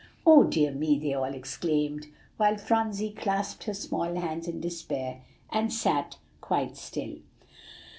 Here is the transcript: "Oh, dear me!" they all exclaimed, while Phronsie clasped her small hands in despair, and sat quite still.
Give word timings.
"Oh, 0.25 0.41
dear 0.45 0.71
me!" 0.71 0.97
they 0.97 1.13
all 1.13 1.25
exclaimed, 1.31 2.07
while 2.37 2.57
Phronsie 2.57 3.11
clasped 3.11 3.65
her 3.65 3.73
small 3.75 4.15
hands 4.15 4.47
in 4.47 4.59
despair, 4.59 5.21
and 5.51 5.71
sat 5.71 6.17
quite 6.41 6.75
still. 6.75 7.17